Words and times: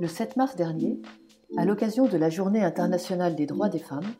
Le 0.00 0.06
7 0.06 0.36
mars 0.36 0.54
dernier, 0.54 1.00
à 1.56 1.64
l'occasion 1.64 2.06
de 2.06 2.16
la 2.16 2.30
Journée 2.30 2.62
internationale 2.62 3.34
des 3.34 3.46
droits 3.46 3.68
des 3.68 3.80
femmes, 3.80 4.14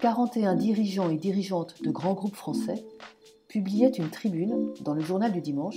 41 0.00 0.54
dirigeants 0.54 1.10
et 1.10 1.18
dirigeantes 1.18 1.82
de 1.82 1.90
grands 1.90 2.14
groupes 2.14 2.34
français 2.34 2.82
publiaient 3.46 3.90
une 3.90 4.08
tribune 4.08 4.72
dans 4.80 4.94
le 4.94 5.02
journal 5.02 5.32
du 5.32 5.42
dimanche 5.42 5.76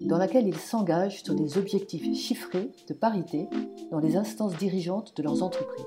dans 0.00 0.16
laquelle 0.16 0.46
ils 0.46 0.56
s'engagent 0.56 1.22
sur 1.22 1.34
des 1.34 1.58
objectifs 1.58 2.16
chiffrés 2.16 2.70
de 2.88 2.94
parité 2.94 3.48
dans 3.90 3.98
les 3.98 4.16
instances 4.16 4.56
dirigeantes 4.56 5.14
de 5.16 5.22
leurs 5.22 5.42
entreprises. 5.42 5.84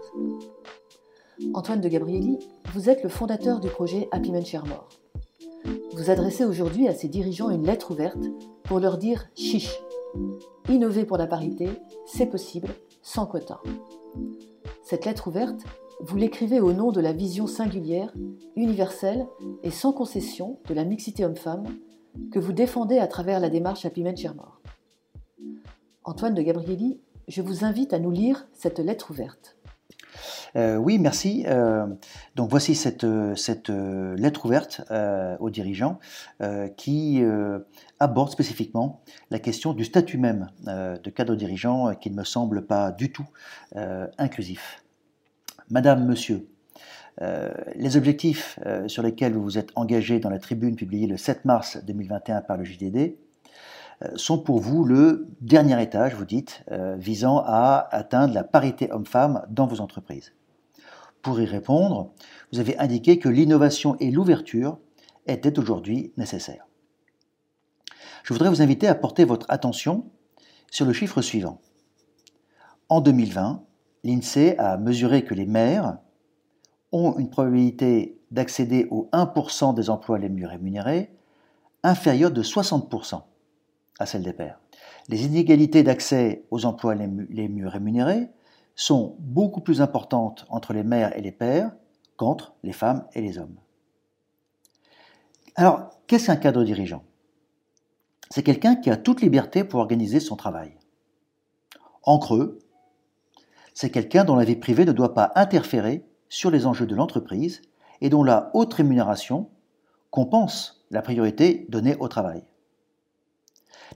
Antoine 1.55 1.81
de 1.81 1.89
Gabrielli, 1.89 2.37
vous 2.73 2.89
êtes 2.91 3.01
le 3.01 3.09
fondateur 3.09 3.59
du 3.59 3.69
projet 3.69 4.07
Happy 4.11 4.31
Men 4.31 4.43
More. 4.67 4.87
Vous 5.93 6.11
adressez 6.11 6.45
aujourd'hui 6.45 6.87
à 6.87 6.93
ces 6.93 7.07
dirigeants 7.07 7.49
une 7.49 7.65
lettre 7.65 7.91
ouverte 7.91 8.23
pour 8.63 8.79
leur 8.79 8.99
dire 8.99 9.29
chiche. 9.35 9.79
Innover 10.69 11.05
pour 11.05 11.17
la 11.17 11.27
parité, 11.27 11.69
c'est 12.05 12.25
possible, 12.25 12.69
sans 13.01 13.25
quota. 13.25 13.61
Cette 14.83 15.05
lettre 15.05 15.27
ouverte, 15.27 15.63
vous 16.01 16.17
l'écrivez 16.17 16.59
au 16.59 16.73
nom 16.73 16.91
de 16.91 17.01
la 17.01 17.13
vision 17.13 17.47
singulière, 17.47 18.13
universelle 18.55 19.27
et 19.63 19.71
sans 19.71 19.93
concession 19.93 20.59
de 20.67 20.73
la 20.73 20.83
mixité 20.83 21.23
homme-femme 21.25 21.65
que 22.31 22.39
vous 22.39 22.53
défendez 22.53 22.97
à 22.97 23.07
travers 23.07 23.39
la 23.39 23.49
démarche 23.49 23.85
Happy 23.85 24.03
Men. 24.03 24.15
Antoine 26.03 26.33
de 26.33 26.41
Gabrielli, 26.41 26.99
je 27.27 27.41
vous 27.41 27.63
invite 27.63 27.93
à 27.93 27.99
nous 27.99 28.11
lire 28.11 28.47
cette 28.53 28.79
lettre 28.79 29.11
ouverte. 29.11 29.57
Euh, 30.55 30.75
oui, 30.75 30.99
merci. 30.99 31.45
Euh, 31.47 31.87
donc 32.35 32.49
voici 32.49 32.75
cette, 32.75 33.05
cette 33.35 33.69
lettre 33.69 34.45
ouverte 34.45 34.81
euh, 34.91 35.37
aux 35.39 35.49
dirigeants 35.49 35.99
qui 36.77 37.23
aborde 37.99 38.31
spécifiquement 38.31 39.01
la 39.29 39.39
question 39.39 39.73
du 39.73 39.85
statut 39.85 40.17
même 40.17 40.49
de 40.65 41.09
cadre 41.09 41.35
dirigeant 41.35 41.93
qui 41.95 42.09
ne 42.09 42.15
me 42.15 42.23
semble 42.23 42.65
pas 42.65 42.91
du 42.91 43.11
tout 43.11 43.27
inclusif. 44.17 44.83
Madame, 45.69 46.05
Monsieur, 46.05 46.47
les 47.19 47.97
objectifs 47.97 48.59
sur 48.87 49.03
lesquels 49.03 49.33
vous 49.33 49.43
vous 49.43 49.57
êtes 49.57 49.71
engagés 49.75 50.19
dans 50.19 50.29
la 50.29 50.39
tribune 50.39 50.75
publiée 50.75 51.07
le 51.07 51.17
7 51.17 51.45
mars 51.45 51.77
2021 51.85 52.41
par 52.41 52.57
le 52.57 52.63
JDD 52.63 53.15
sont 54.15 54.39
pour 54.39 54.59
vous 54.59 54.83
le 54.83 55.27
dernier 55.41 55.81
étage, 55.81 56.15
vous 56.15 56.25
dites, 56.25 56.63
visant 56.97 57.43
à 57.45 57.87
atteindre 57.91 58.33
la 58.33 58.43
parité 58.43 58.91
homme-femme 58.91 59.45
dans 59.49 59.67
vos 59.67 59.81
entreprises. 59.81 60.33
Pour 61.21 61.39
y 61.39 61.45
répondre, 61.45 62.11
vous 62.51 62.59
avez 62.59 62.77
indiqué 62.79 63.19
que 63.19 63.29
l'innovation 63.29 63.95
et 63.99 64.09
l'ouverture 64.09 64.79
étaient 65.27 65.59
aujourd'hui 65.59 66.13
nécessaires. 66.17 66.65
Je 68.23 68.33
voudrais 68.33 68.49
vous 68.49 68.61
inviter 68.61 68.87
à 68.87 68.95
porter 68.95 69.23
votre 69.23 69.45
attention 69.49 70.09
sur 70.71 70.85
le 70.85 70.93
chiffre 70.93 71.21
suivant. 71.21 71.59
En 72.89 73.01
2020, 73.01 73.63
l'INSEE 74.03 74.57
a 74.57 74.77
mesuré 74.77 75.23
que 75.23 75.33
les 75.33 75.45
maires 75.45 75.99
ont 76.91 77.17
une 77.17 77.29
probabilité 77.29 78.19
d'accéder 78.31 78.87
aux 78.89 79.09
1% 79.13 79.75
des 79.75 79.89
emplois 79.89 80.17
les 80.17 80.29
mieux 80.29 80.47
rémunérés 80.47 81.15
inférieure 81.83 82.31
de 82.31 82.43
60% 82.43 83.21
à 84.01 84.05
celle 84.05 84.23
des 84.23 84.33
pairs. 84.33 84.59
Les 85.07 85.25
inégalités 85.25 85.83
d'accès 85.83 86.43
aux 86.51 86.65
emplois 86.65 86.95
les 86.95 87.47
mieux 87.47 87.67
rémunérés 87.67 88.29
sont 88.75 89.15
beaucoup 89.19 89.61
plus 89.61 89.81
importantes 89.81 90.45
entre 90.49 90.73
les 90.73 90.83
mères 90.83 91.15
et 91.17 91.21
les 91.21 91.31
pères 91.31 91.71
qu'entre 92.17 92.55
les 92.63 92.73
femmes 92.73 93.05
et 93.13 93.21
les 93.21 93.37
hommes. 93.37 93.57
Alors, 95.55 95.89
qu'est-ce 96.07 96.27
qu'un 96.27 96.35
cadre 96.35 96.63
dirigeant? 96.63 97.03
C'est 98.29 98.43
quelqu'un 98.43 98.75
qui 98.75 98.89
a 98.89 98.97
toute 98.97 99.21
liberté 99.21 99.63
pour 99.63 99.79
organiser 99.79 100.19
son 100.19 100.35
travail. 100.35 100.77
En 102.03 102.17
creux, 102.17 102.59
c'est 103.73 103.91
quelqu'un 103.91 104.23
dont 104.23 104.35
la 104.35 104.45
vie 104.45 104.55
privée 104.55 104.85
ne 104.85 104.93
doit 104.93 105.13
pas 105.13 105.31
interférer 105.35 106.05
sur 106.29 106.49
les 106.49 106.65
enjeux 106.65 106.87
de 106.87 106.95
l'entreprise 106.95 107.61
et 107.99 108.09
dont 108.09 108.23
la 108.23 108.49
haute 108.53 108.73
rémunération 108.73 109.49
compense 110.09 110.85
la 110.89 111.01
priorité 111.01 111.65
donnée 111.69 111.95
au 111.99 112.07
travail. 112.07 112.43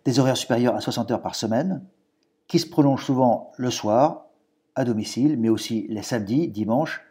Des 0.04 0.20
horaires 0.20 0.38
supérieurs 0.38 0.76
à 0.76 0.82
60 0.82 1.12
heures 1.12 1.22
par 1.22 1.36
semaine, 1.36 1.84
qui 2.48 2.60
se 2.60 2.68
prolongent 2.68 3.04
souvent 3.04 3.52
le 3.58 3.72
soir 3.72 4.26
à 4.76 4.84
domicile, 4.84 5.38
mais 5.38 5.50
aussi 5.50 5.88
les 5.90 6.04
samedis, 6.04 6.48
dimanches 6.50 7.02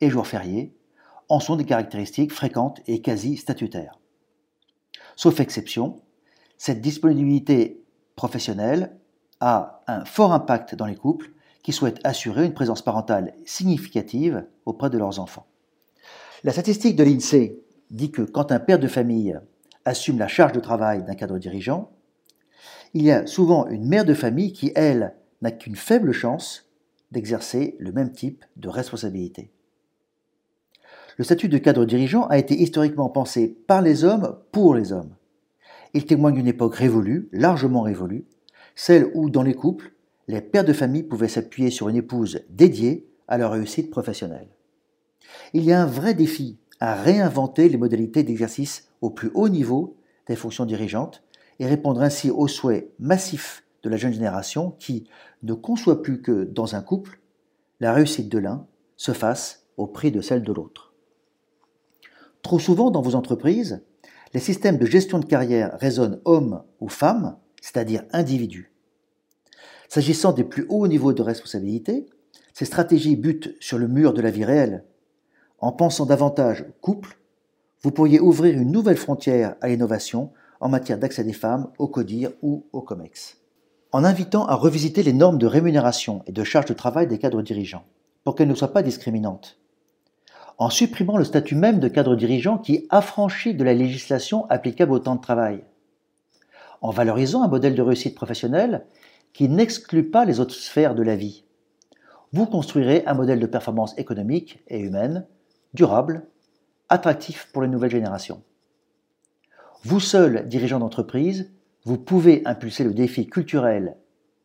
et 0.00 0.08
jours 0.08 0.26
fériés, 0.26 0.74
en 1.28 1.40
sont 1.40 1.56
des 1.56 1.64
caractéristiques 1.64 2.32
fréquentes 2.32 2.80
et 2.86 3.02
quasi 3.02 3.36
statutaires. 3.36 3.98
Sauf 5.16 5.40
exception, 5.40 6.00
cette 6.56 6.80
disponibilité 6.80 7.84
professionnelle 8.16 8.96
a 9.40 9.82
un 9.86 10.04
fort 10.04 10.32
impact 10.32 10.74
dans 10.74 10.86
les 10.86 10.96
couples 10.96 11.30
qui 11.62 11.72
souhaitent 11.72 12.00
assurer 12.04 12.46
une 12.46 12.54
présence 12.54 12.82
parentale 12.82 13.34
significative 13.44 14.46
auprès 14.64 14.90
de 14.90 14.98
leurs 14.98 15.20
enfants. 15.20 15.46
La 16.44 16.52
statistique 16.52 16.96
de 16.96 17.04
l'INSEE 17.04 17.58
dit 17.90 18.10
que 18.10 18.22
quand 18.22 18.52
un 18.52 18.60
père 18.60 18.78
de 18.78 18.88
famille 18.88 19.38
assume 19.84 20.18
la 20.18 20.28
charge 20.28 20.52
de 20.52 20.60
travail 20.60 21.04
d'un 21.04 21.14
cadre 21.14 21.38
dirigeant, 21.38 21.90
il 22.94 23.02
y 23.02 23.10
a 23.10 23.26
souvent 23.26 23.66
une 23.68 23.86
mère 23.86 24.04
de 24.04 24.14
famille 24.14 24.52
qui, 24.52 24.72
elle, 24.74 25.14
n'a 25.42 25.50
qu'une 25.50 25.76
faible 25.76 26.12
chance 26.12 26.70
d'exercer 27.12 27.76
le 27.78 27.92
même 27.92 28.12
type 28.12 28.44
de 28.56 28.68
responsabilité. 28.68 29.50
Le 31.16 31.24
statut 31.24 31.48
de 31.48 31.58
cadre 31.58 31.84
dirigeant 31.84 32.26
a 32.26 32.38
été 32.38 32.54
historiquement 32.60 33.08
pensé 33.08 33.48
par 33.66 33.82
les 33.82 34.04
hommes 34.04 34.38
pour 34.52 34.74
les 34.74 34.92
hommes. 34.92 35.14
Il 35.94 36.06
témoigne 36.06 36.34
d'une 36.34 36.46
époque 36.46 36.76
révolue, 36.76 37.28
largement 37.32 37.82
révolue, 37.82 38.26
celle 38.74 39.10
où, 39.14 39.30
dans 39.30 39.42
les 39.42 39.54
couples, 39.54 39.92
les 40.28 40.40
pères 40.40 40.64
de 40.64 40.72
famille 40.72 41.02
pouvaient 41.02 41.28
s'appuyer 41.28 41.70
sur 41.70 41.88
une 41.88 41.96
épouse 41.96 42.44
dédiée 42.50 43.08
à 43.26 43.38
leur 43.38 43.52
réussite 43.52 43.90
professionnelle. 43.90 44.48
Il 45.54 45.64
y 45.64 45.72
a 45.72 45.82
un 45.82 45.86
vrai 45.86 46.14
défi 46.14 46.58
à 46.78 46.94
réinventer 46.94 47.68
les 47.68 47.76
modalités 47.76 48.22
d'exercice 48.22 48.88
au 49.00 49.10
plus 49.10 49.30
haut 49.34 49.48
niveau 49.48 49.96
des 50.26 50.36
fonctions 50.36 50.66
dirigeantes 50.66 51.24
et 51.58 51.66
répondre 51.66 52.02
ainsi 52.02 52.30
aux 52.30 52.48
souhaits 52.48 52.92
massifs 52.98 53.64
de 53.82 53.88
la 53.88 53.96
jeune 53.96 54.12
génération 54.12 54.72
qui 54.78 55.08
ne 55.42 55.54
conçoit 55.54 56.02
plus 56.02 56.20
que, 56.20 56.44
dans 56.44 56.74
un 56.74 56.82
couple, 56.82 57.20
la 57.80 57.92
réussite 57.92 58.28
de 58.28 58.38
l'un 58.38 58.66
se 58.96 59.12
fasse 59.12 59.66
au 59.76 59.86
prix 59.86 60.10
de 60.10 60.20
celle 60.20 60.42
de 60.42 60.52
l'autre. 60.52 60.94
Trop 62.42 62.58
souvent 62.58 62.90
dans 62.90 63.02
vos 63.02 63.14
entreprises, 63.14 63.82
les 64.34 64.40
systèmes 64.40 64.78
de 64.78 64.86
gestion 64.86 65.18
de 65.18 65.24
carrière 65.24 65.76
résonnent 65.78 66.20
homme 66.24 66.62
ou 66.80 66.88
femme, 66.88 67.36
c'est-à-dire 67.60 68.04
individu. 68.12 68.72
S'agissant 69.88 70.32
des 70.32 70.44
plus 70.44 70.66
hauts 70.68 70.86
niveaux 70.86 71.12
de 71.12 71.22
responsabilité, 71.22 72.06
ces 72.52 72.64
stratégies 72.64 73.16
butent 73.16 73.54
sur 73.60 73.78
le 73.78 73.88
mur 73.88 74.12
de 74.12 74.20
la 74.20 74.30
vie 74.30 74.44
réelle. 74.44 74.84
En 75.60 75.72
pensant 75.72 76.06
davantage 76.06 76.66
couple, 76.80 77.18
vous 77.82 77.90
pourriez 77.90 78.20
ouvrir 78.20 78.58
une 78.58 78.70
nouvelle 78.70 78.96
frontière 78.96 79.56
à 79.60 79.68
l'innovation 79.68 80.32
en 80.60 80.68
matière 80.68 80.98
d'accès 80.98 81.24
des 81.24 81.32
femmes 81.32 81.70
au 81.78 81.88
CODIR 81.88 82.30
ou 82.42 82.66
au 82.72 82.82
COMEX 82.82 83.38
en 83.92 84.04
invitant 84.04 84.46
à 84.46 84.54
revisiter 84.54 85.02
les 85.02 85.12
normes 85.12 85.38
de 85.38 85.46
rémunération 85.46 86.22
et 86.26 86.32
de 86.32 86.44
charge 86.44 86.66
de 86.66 86.74
travail 86.74 87.06
des 87.06 87.18
cadres 87.18 87.42
dirigeants, 87.42 87.84
pour 88.24 88.34
qu'elles 88.34 88.48
ne 88.48 88.54
soient 88.54 88.72
pas 88.72 88.82
discriminantes, 88.82 89.58
en 90.58 90.70
supprimant 90.70 91.16
le 91.16 91.24
statut 91.24 91.54
même 91.54 91.78
de 91.78 91.88
cadre 91.88 92.16
dirigeant 92.16 92.58
qui 92.58 92.86
affranchit 92.90 93.54
de 93.54 93.64
la 93.64 93.74
législation 93.74 94.46
applicable 94.50 94.92
au 94.92 94.98
temps 94.98 95.16
de 95.16 95.20
travail, 95.20 95.64
en 96.80 96.90
valorisant 96.90 97.42
un 97.42 97.48
modèle 97.48 97.74
de 97.74 97.82
réussite 97.82 98.14
professionnelle 98.14 98.84
qui 99.32 99.48
n'exclut 99.48 100.10
pas 100.10 100.24
les 100.24 100.40
autres 100.40 100.54
sphères 100.54 100.94
de 100.94 101.02
la 101.02 101.16
vie. 101.16 101.44
Vous 102.32 102.46
construirez 102.46 103.04
un 103.06 103.14
modèle 103.14 103.40
de 103.40 103.46
performance 103.46 103.96
économique 103.98 104.62
et 104.68 104.80
humaine, 104.80 105.26
durable, 105.72 106.26
attractif 106.88 107.48
pour 107.52 107.62
les 107.62 107.68
nouvelles 107.68 107.90
générations. 107.90 108.42
Vous 109.84 110.00
seul, 110.00 110.48
dirigeant 110.48 110.80
d'entreprise, 110.80 111.50
vous 111.84 111.98
pouvez 111.98 112.42
impulser 112.44 112.84
le 112.84 112.92
défi 112.92 113.26
culturel, 113.26 113.96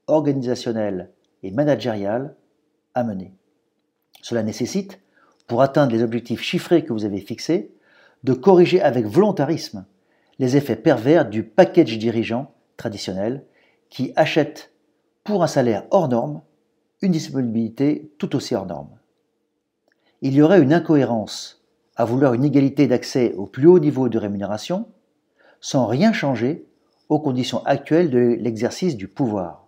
organisationnel 0.08 1.12
et 1.42 1.52
managérial 1.52 2.36
à 2.94 3.04
mener. 3.04 3.34
Cela 4.22 4.44
nécessite, 4.44 5.00
pour 5.48 5.62
atteindre 5.62 5.92
les 5.92 6.04
objectifs 6.04 6.42
chiffrés 6.42 6.86
que 6.86 6.94
vous 6.94 7.06
avez 7.06 7.20
fixés, 7.20 7.74
de 8.24 8.34
corriger 8.34 8.82
avec 8.82 9.06
volontarisme 9.06 9.86
les 10.40 10.56
effets 10.56 10.76
pervers 10.76 11.30
du 11.30 11.44
package 11.44 11.98
dirigeant 11.98 12.54
traditionnel 12.78 13.44
qui 13.90 14.14
achète 14.16 14.72
pour 15.24 15.44
un 15.44 15.48
salaire 15.48 15.86
hors 15.92 16.08
norme 16.08 16.42
une 17.02 17.12
disponibilité 17.12 18.12
tout 18.18 18.36
aussi 18.36 18.56
hors 18.56 18.66
norme. 18.66 18.98
Il 20.22 20.34
y 20.34 20.42
aurait 20.42 20.62
une 20.62 20.74
incohérence 20.74 21.62
à 21.96 22.06
vouloir 22.06 22.34
une 22.34 22.46
égalité 22.46 22.88
d'accès 22.88 23.34
au 23.34 23.46
plus 23.46 23.68
haut 23.68 23.80
niveau 23.80 24.10
de 24.10 24.18
rémunération 24.18 24.88
sans 25.64 25.88
rien 25.88 26.12
changer 26.12 26.68
aux 27.08 27.20
conditions 27.20 27.64
actuelles 27.64 28.10
de 28.10 28.20
l'exercice 28.20 28.98
du 28.98 29.08
pouvoir. 29.08 29.66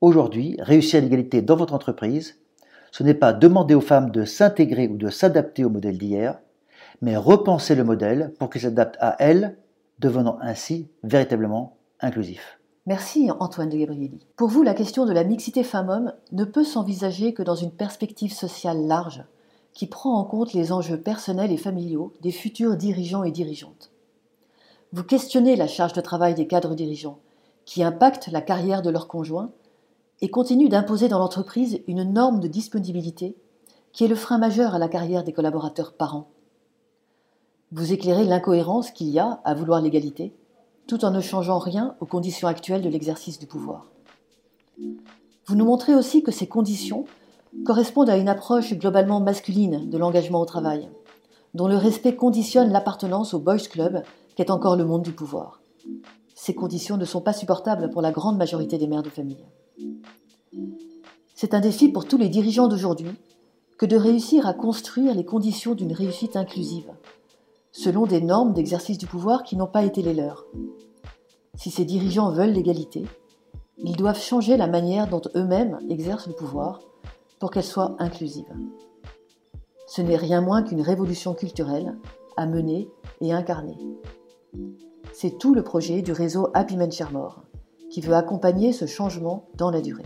Aujourd'hui, 0.00 0.56
réussir 0.58 1.02
l'égalité 1.02 1.42
dans 1.42 1.54
votre 1.54 1.74
entreprise, 1.74 2.38
ce 2.90 3.02
n'est 3.02 3.12
pas 3.12 3.34
demander 3.34 3.74
aux 3.74 3.82
femmes 3.82 4.10
de 4.10 4.24
s'intégrer 4.24 4.88
ou 4.88 4.96
de 4.96 5.10
s'adapter 5.10 5.66
au 5.66 5.68
modèle 5.68 5.98
d'hier, 5.98 6.40
mais 7.02 7.14
repenser 7.14 7.74
le 7.74 7.84
modèle 7.84 8.32
pour 8.38 8.48
qu'il 8.48 8.62
s'adapte 8.62 8.96
à 9.00 9.16
elles, 9.18 9.58
devenant 9.98 10.38
ainsi 10.40 10.88
véritablement 11.04 11.76
inclusif. 12.00 12.58
Merci 12.86 13.30
Antoine 13.38 13.68
de 13.68 13.76
Gabrielli. 13.76 14.26
Pour 14.36 14.48
vous, 14.48 14.62
la 14.62 14.74
question 14.74 15.04
de 15.04 15.12
la 15.12 15.24
mixité 15.24 15.62
femmes-hommes 15.62 16.14
ne 16.32 16.44
peut 16.44 16.64
s'envisager 16.64 17.34
que 17.34 17.42
dans 17.42 17.54
une 17.54 17.70
perspective 17.70 18.32
sociale 18.32 18.86
large 18.86 19.22
qui 19.74 19.86
prend 19.86 20.14
en 20.14 20.24
compte 20.24 20.54
les 20.54 20.72
enjeux 20.72 20.98
personnels 20.98 21.52
et 21.52 21.58
familiaux 21.58 22.14
des 22.22 22.32
futurs 22.32 22.76
dirigeants 22.78 23.24
et 23.24 23.30
dirigeantes. 23.30 23.92
Vous 24.92 25.04
questionnez 25.04 25.56
la 25.56 25.66
charge 25.66 25.94
de 25.94 26.00
travail 26.02 26.34
des 26.34 26.46
cadres 26.46 26.74
dirigeants, 26.74 27.18
qui 27.64 27.82
impacte 27.82 28.28
la 28.28 28.42
carrière 28.42 28.82
de 28.82 28.90
leurs 28.90 29.08
conjoints 29.08 29.50
et 30.20 30.28
continue 30.28 30.68
d'imposer 30.68 31.08
dans 31.08 31.18
l'entreprise 31.18 31.80
une 31.86 32.04
norme 32.04 32.40
de 32.40 32.48
disponibilité 32.48 33.36
qui 33.92 34.04
est 34.04 34.08
le 34.08 34.14
frein 34.14 34.38
majeur 34.38 34.74
à 34.74 34.78
la 34.78 34.88
carrière 34.88 35.24
des 35.24 35.32
collaborateurs 35.32 35.94
parents. 35.94 36.28
Vous 37.70 37.92
éclairez 37.92 38.24
l'incohérence 38.24 38.90
qu'il 38.90 39.08
y 39.08 39.18
a 39.18 39.40
à 39.44 39.54
vouloir 39.54 39.80
l'égalité 39.80 40.34
tout 40.86 41.04
en 41.04 41.10
ne 41.10 41.20
changeant 41.20 41.58
rien 41.58 41.96
aux 42.00 42.06
conditions 42.06 42.48
actuelles 42.48 42.82
de 42.82 42.88
l'exercice 42.88 43.38
du 43.38 43.46
pouvoir. 43.46 43.86
Vous 45.46 45.54
nous 45.54 45.64
montrez 45.64 45.94
aussi 45.94 46.22
que 46.22 46.32
ces 46.32 46.46
conditions 46.46 47.06
correspondent 47.64 48.10
à 48.10 48.16
une 48.16 48.28
approche 48.28 48.74
globalement 48.74 49.20
masculine 49.20 49.88
de 49.88 49.98
l'engagement 49.98 50.40
au 50.40 50.44
travail, 50.44 50.90
dont 51.54 51.68
le 51.68 51.76
respect 51.76 52.16
conditionne 52.16 52.72
l'appartenance 52.72 53.32
au 53.32 53.38
boys 53.38 53.58
club 53.58 54.02
qu'est 54.34 54.50
encore 54.50 54.76
le 54.76 54.84
monde 54.84 55.02
du 55.02 55.12
pouvoir. 55.12 55.60
Ces 56.34 56.54
conditions 56.54 56.96
ne 56.96 57.04
sont 57.04 57.20
pas 57.20 57.32
supportables 57.32 57.90
pour 57.90 58.02
la 58.02 58.10
grande 58.10 58.38
majorité 58.38 58.78
des 58.78 58.86
mères 58.86 59.02
de 59.02 59.10
famille. 59.10 59.44
C'est 61.34 61.54
un 61.54 61.60
défi 61.60 61.88
pour 61.88 62.06
tous 62.06 62.18
les 62.18 62.28
dirigeants 62.28 62.68
d'aujourd'hui 62.68 63.12
que 63.78 63.86
de 63.86 63.96
réussir 63.96 64.46
à 64.46 64.54
construire 64.54 65.14
les 65.14 65.24
conditions 65.24 65.74
d'une 65.74 65.92
réussite 65.92 66.36
inclusive, 66.36 66.92
selon 67.72 68.06
des 68.06 68.20
normes 68.20 68.52
d'exercice 68.52 68.98
du 68.98 69.06
pouvoir 69.06 69.42
qui 69.42 69.56
n'ont 69.56 69.66
pas 69.66 69.84
été 69.84 70.02
les 70.02 70.14
leurs. 70.14 70.46
Si 71.56 71.70
ces 71.70 71.84
dirigeants 71.84 72.30
veulent 72.30 72.52
l'égalité, 72.52 73.04
ils 73.78 73.96
doivent 73.96 74.20
changer 74.20 74.56
la 74.56 74.68
manière 74.68 75.08
dont 75.08 75.22
eux-mêmes 75.34 75.78
exercent 75.90 76.28
le 76.28 76.34
pouvoir 76.34 76.80
pour 77.40 77.50
qu'elle 77.50 77.64
soit 77.64 77.96
inclusive. 77.98 78.52
Ce 79.88 80.00
n'est 80.00 80.16
rien 80.16 80.40
moins 80.40 80.62
qu'une 80.62 80.80
révolution 80.80 81.34
culturelle 81.34 81.98
à 82.36 82.46
mener 82.46 82.88
et 83.20 83.32
incarner. 83.32 83.76
C'est 85.12 85.38
tout 85.38 85.54
le 85.54 85.62
projet 85.62 86.02
du 86.02 86.12
réseau 86.12 86.48
Happy 86.54 86.76
Men 86.76 86.90
qui 87.90 88.00
veut 88.00 88.14
accompagner 88.14 88.72
ce 88.72 88.86
changement 88.86 89.48
dans 89.54 89.70
la 89.70 89.80
durée. 89.80 90.04